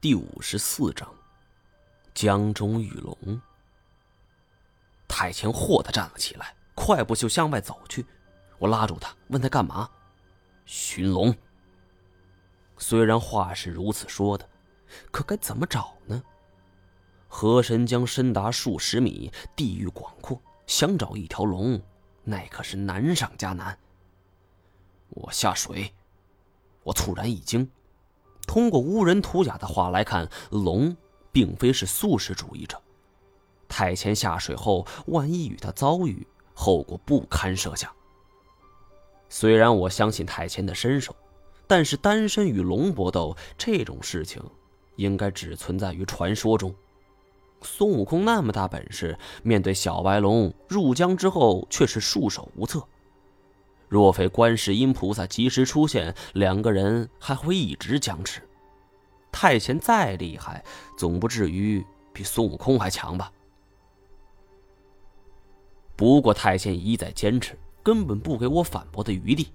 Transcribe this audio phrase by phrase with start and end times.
[0.00, 1.14] 第五十四章，
[2.14, 3.14] 江中玉龙。
[5.06, 8.06] 太前霍的站了起来，快步就向外走去。
[8.58, 9.90] 我拉住他，问他干嘛？
[10.64, 11.36] 寻龙。
[12.78, 14.48] 虽然话是如此说的，
[15.10, 16.22] 可该怎么找呢？
[17.28, 21.78] 河神江深达数十米，地域广阔，想找一条龙，
[22.24, 23.78] 那可是难上加难。
[25.10, 25.92] 我下水，
[26.84, 27.70] 我猝然一惊。
[28.50, 30.96] 通过乌人图雅的话来看，龙
[31.30, 32.76] 并非是素食主义者。
[33.68, 37.88] 太前下水后，万一与他遭遇，后果不堪设想。
[39.28, 41.14] 虽然我相信太前的身手，
[41.68, 44.42] 但是单身与龙搏斗这种事情，
[44.96, 46.74] 应该只存在于传说中。
[47.62, 52.82] 孙悟空那么大本事，面对小白龙入江之后却是束手无策。
[53.90, 58.40] 若非观世音菩萨及时出现，两个人还会一直僵持。
[59.32, 60.64] 太前再厉害，
[60.96, 63.32] 总不至于比孙悟空还强吧？
[65.96, 69.48] 不过太监一再坚持，根本不给我反驳的余地。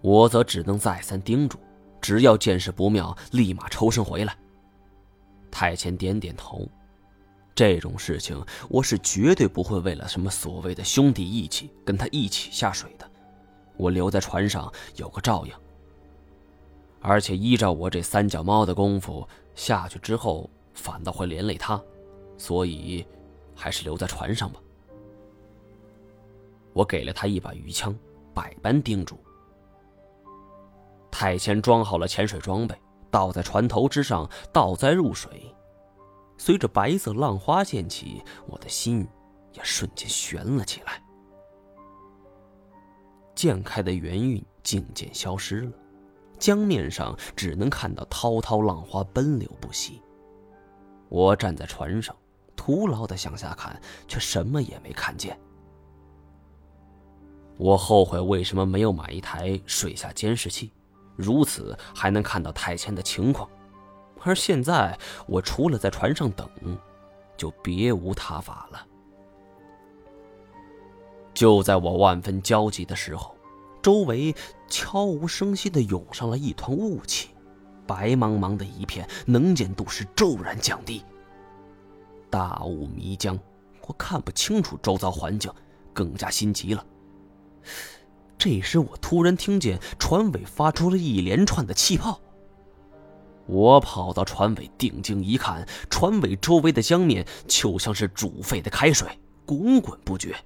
[0.00, 1.60] 我则只能再三叮嘱：
[2.00, 4.36] 只要见势不妙，立马抽身回来。
[5.48, 6.68] 太监点点头，
[7.54, 13.08] 这种事情我是绝对不会为了什么所谓的兄弟义气跟他一起下水的。
[13.76, 15.52] 我留在船上有个照应，
[17.00, 21.82] 而且依照我这三脚猫的功夫，下去之后反倒会连累他，
[22.36, 23.06] 所以
[23.54, 24.60] 还是留在船上吧。
[26.72, 27.94] 我给了他一把鱼枪，
[28.32, 29.18] 百般叮嘱。
[31.10, 32.74] 太前装好了潜水装备，
[33.10, 35.54] 倒在船头之上，倒栽入水。
[36.38, 39.06] 随着白色浪花溅起，我的心
[39.52, 41.02] 也瞬间悬了起来。
[43.34, 45.72] 渐开的圆晕渐渐消失了，
[46.38, 50.02] 江面上只能看到滔滔浪花奔流不息。
[51.08, 52.14] 我站在船上，
[52.56, 55.38] 徒劳的向下看，却什么也没看见。
[57.58, 60.72] 我后悔为什么没有买一台水下监视器，
[61.16, 63.48] 如此还能看到太谦的情况。
[64.24, 66.48] 而现在，我除了在船上等，
[67.36, 68.86] 就别无他法了。
[71.34, 73.34] 就在我万分焦急的时候，
[73.82, 74.34] 周围
[74.68, 77.30] 悄无声息的涌上了一团雾气，
[77.86, 81.02] 白茫茫的一片，能见度是骤然降低。
[82.30, 83.38] 大雾迷江，
[83.86, 85.52] 我看不清楚周遭环境，
[85.92, 86.84] 更加心急了。
[88.38, 92.20] 这时，我突然听见船尾发出了一连串的气泡。
[93.46, 99.08] 我跑到船尾，定睛一看，船尾周围的江面就像是煮沸的开水，
[99.44, 100.36] 滚滚不绝。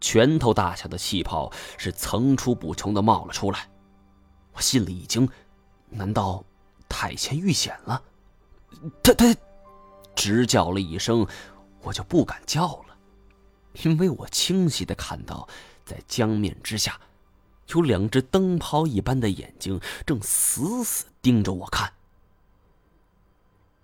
[0.00, 3.68] 拳头大小的气泡是层出不穷的冒了出来，
[4.52, 5.28] 我心里一惊，
[5.88, 6.44] 难道
[6.88, 8.02] 太前遇险了？
[9.02, 9.34] 他他，
[10.14, 11.26] 直叫了一声，
[11.82, 12.96] 我就不敢叫了，
[13.82, 15.48] 因为我清晰的看到，
[15.84, 17.00] 在江面之下，
[17.68, 21.92] 有两只灯泡一般的眼睛正死死盯着我看。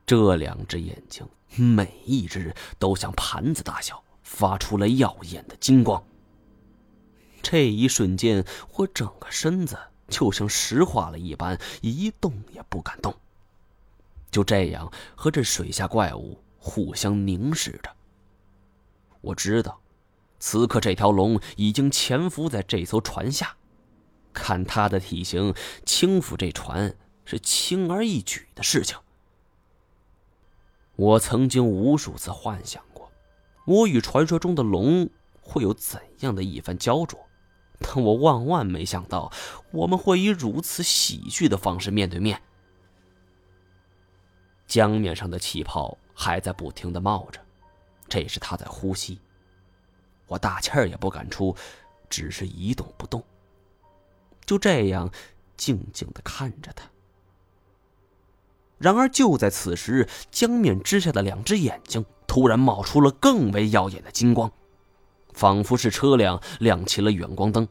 [0.06, 1.26] 这两只眼睛，
[1.56, 4.03] 每一只都像盘子大小。
[4.24, 6.02] 发出了耀眼的金光。
[7.40, 13.14] 这一瞬间，我整个身子就像石化了一般，一动也不敢动。
[14.30, 17.94] 就这样和这水下怪物互相凝视着。
[19.20, 19.78] 我知道，
[20.41, 23.54] 此刻这条龙已经潜伏在这艘船下。
[24.32, 25.54] 看它的体型，
[25.86, 28.98] 轻抚这船是轻而易举的事情。
[30.96, 33.03] 我曾经无数次幻想过。
[33.64, 35.08] 我与传说中的龙
[35.41, 37.19] 会有怎样的一番焦灼？
[37.80, 39.32] 但我万万没想到，
[39.72, 42.41] 我们会以如此喜剧的方式面对面。
[44.66, 47.41] 江面上的气泡还在不停的冒着，
[48.08, 49.20] 这是他在呼吸。
[50.26, 51.54] 我大气儿也不敢出，
[52.08, 53.22] 只是一动不动，
[54.47, 55.10] 就这样
[55.56, 56.88] 静静的看着他。
[58.78, 62.04] 然而就在此时，江面之下的两只眼睛。
[62.34, 64.51] 突然冒出了更为耀眼的金光，
[65.34, 67.69] 仿佛是车辆亮起了远光灯。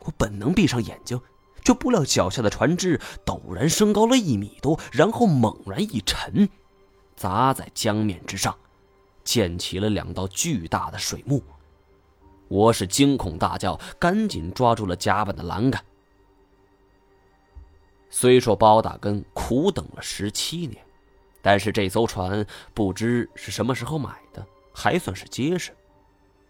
[0.00, 1.20] 我本能闭上眼睛，
[1.64, 6.48] 却不料脚下的船只陡然升高了一米多，然后猛然一沉，
[7.14, 8.52] 砸在江面之上，
[9.22, 11.40] 溅起了两道巨大的水幕。
[12.48, 15.80] 我是惊恐大叫，赶紧抓住了甲板的栏杆。
[18.10, 20.84] 虽说包大根苦等了十七年。
[21.42, 25.74] 但是这艘船不知是什么时候买的，还算是结实，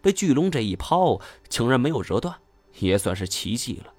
[0.02, 2.34] 被巨龙这一抛，竟然没有折断，
[2.78, 3.92] 也算是奇迹了。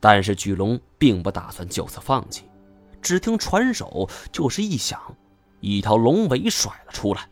[0.00, 2.44] 但是巨龙并不打算就此放弃，
[3.02, 5.00] 只听船手就是一响，
[5.60, 7.28] 一条龙尾甩了出来。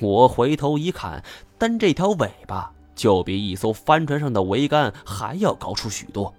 [0.00, 1.22] 我回头一看，
[1.56, 6.34] 单这条尾巴就比一艘帆船上的桅杆还要高出许多。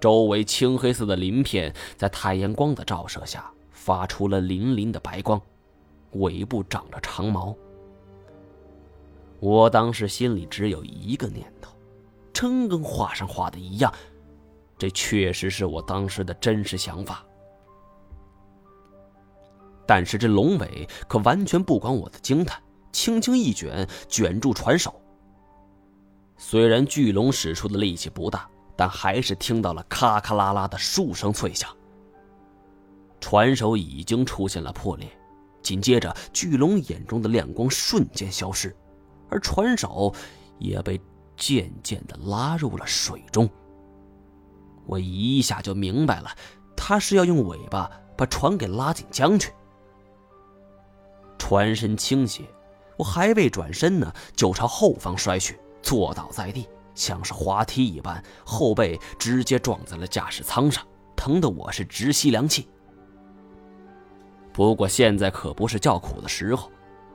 [0.00, 5.40] 周围青黑色的鳞片在太阳光的照射下发出了粼粼的白光，
[6.12, 7.54] 尾部长着长毛。
[9.38, 11.74] 我当时心里只有一个念头，
[12.32, 13.92] 真跟画上画的一样，
[14.78, 17.24] 这确实是我当时的真实想法。
[19.86, 22.62] 但是这龙尾可完全不管我的惊叹，
[22.92, 24.94] 轻轻一卷，卷住船首。
[26.36, 28.48] 虽然巨龙使出的力气不大，
[28.80, 31.68] 但还是听到了咔咔啦啦的数声脆响。
[33.20, 35.06] 船首已经出现了破裂，
[35.60, 38.74] 紧接着巨龙眼中的亮光瞬间消失。
[39.28, 40.14] 而船手
[40.58, 40.98] 也被
[41.36, 43.46] 渐渐的拉入了水中。
[44.86, 46.30] 我一下就明白了，
[46.74, 49.52] 他是要用尾巴把船给拉进江去。
[51.36, 52.44] 船身倾斜，
[52.96, 56.66] 我还未转身呢，就朝后方摔去，坐倒在地，
[57.00, 60.86] 像是滑梯一般，后背直接撞在了驾驶舱上，
[61.16, 62.68] 疼得我是直吸凉气。
[64.52, 66.70] 不过现在可不是叫苦的时候。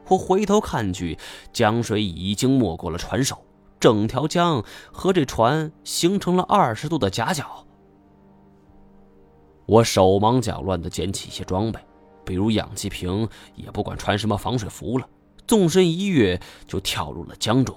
[0.07, 1.17] 我回头看去，
[1.53, 3.45] 江水已经没过了船首，
[3.79, 7.63] 整条江和这船形成了二十度的夹角。
[9.67, 11.79] 我手忙脚乱地捡起一些装备，
[12.23, 15.07] 比如氧气瓶，也不管穿什么防水服了，
[15.45, 17.75] 纵身一跃就跳入了江中。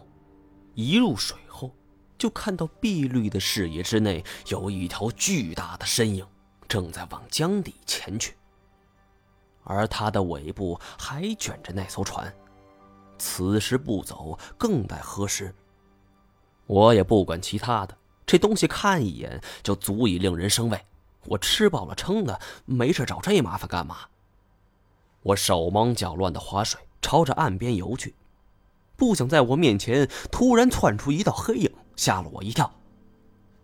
[0.75, 1.73] 一入水后，
[2.19, 6.27] 就看到碧绿的视野之内有一条巨大的身影，
[6.67, 8.35] 正在往江底潜去。
[9.63, 12.35] 而它的尾部还卷着那艘船，
[13.19, 15.55] 此时不走更待何时？
[16.67, 20.81] 我也不管其他的，这东西看一眼就足以令人生畏。
[21.27, 23.99] 我吃饱了撑的，没事找这麻烦干嘛？
[25.23, 28.15] 我手忙脚乱的划水，朝着岸边游去，
[28.97, 32.73] 不想在我面前突然窜出一道黑影，吓了我一跳。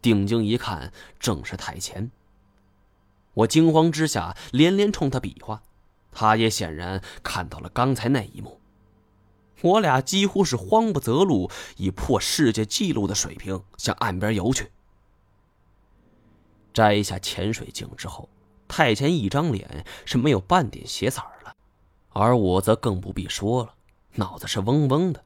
[0.03, 2.11] 定睛一看，正是太前。
[3.33, 5.63] 我惊慌之下连连冲他比划。
[6.13, 8.61] 他也显然看到了刚才那一幕，
[9.63, 14.71] 我俩几乎是慌不择路，以破世界纪录的水平向岸边游去。
[16.73, 18.29] 摘下潜水镜之后，
[18.69, 21.53] 太前一张脸是没有半点血色了，
[22.11, 23.75] 而我则更不必说了，
[24.15, 25.25] 脑子是嗡嗡的。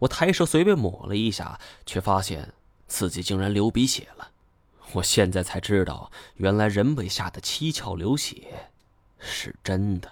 [0.00, 2.52] 我抬手随便抹了一下，却发现
[2.86, 4.32] 自己竟然流鼻血了。
[4.94, 8.70] 我现在才知道，原来人被吓得七窍流血，
[9.18, 10.10] 是真的。